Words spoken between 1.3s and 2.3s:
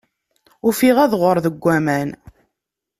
deg waman.